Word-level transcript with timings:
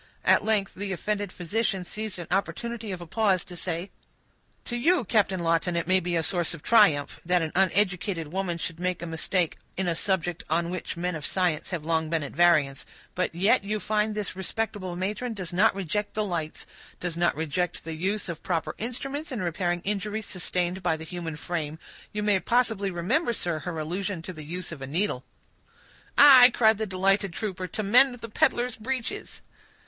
At 0.25 0.43
length 0.43 0.73
the 0.73 0.91
offended 0.93 1.31
physician 1.31 1.85
seized 1.85 2.17
an 2.17 2.25
opportunity 2.31 2.91
of 2.91 3.01
a 3.01 3.05
pause 3.05 3.45
to 3.45 3.55
say,— 3.55 3.91
"To 4.65 4.75
you, 4.75 5.03
Captain 5.03 5.41
Lawton, 5.41 5.75
it 5.75 5.85
may 5.87 5.99
be 5.99 6.15
a 6.15 6.23
source 6.23 6.55
of 6.55 6.63
triumph, 6.63 7.19
that 7.23 7.43
an 7.43 7.51
uneducated 7.53 8.29
woman 8.33 8.57
should 8.57 8.79
make 8.79 9.03
a 9.03 9.05
mistake 9.05 9.59
in 9.77 9.87
a 9.87 9.95
subject 9.95 10.43
on 10.49 10.71
which 10.71 10.97
men 10.97 11.13
of 11.15 11.23
science 11.23 11.69
have 11.69 11.85
long 11.85 12.09
been 12.09 12.23
at 12.23 12.31
variance; 12.31 12.83
but 13.13 13.35
yet 13.35 13.63
you 13.63 13.79
find 13.79 14.15
this 14.15 14.35
respectable 14.35 14.95
matron 14.95 15.35
does 15.35 15.53
not 15.53 15.75
reject 15.75 16.15
the 16.15 16.25
lights—does 16.25 17.15
not 17.15 17.35
reject 17.35 17.83
the 17.83 17.93
use 17.93 18.27
of 18.27 18.41
proper 18.41 18.73
instruments 18.79 19.31
in 19.31 19.39
repairing 19.39 19.81
injuries 19.81 20.25
sustained 20.25 20.81
by 20.81 20.97
the 20.97 21.03
human 21.03 21.35
frame. 21.35 21.77
You 22.11 22.23
may 22.23 22.39
possibly 22.39 22.89
remember, 22.89 23.33
sir, 23.33 23.59
her 23.59 23.77
allusion 23.77 24.23
to 24.23 24.33
the 24.33 24.41
use 24.43 24.71
of 24.71 24.79
the 24.79 24.87
needle." 24.87 25.23
"Aye," 26.17 26.49
cried 26.55 26.79
the 26.79 26.87
delighted 26.87 27.33
trooper, 27.33 27.67
"to 27.67 27.83
mend 27.83 28.15
the 28.21 28.29
peddler's 28.29 28.75
breeches." 28.77 29.43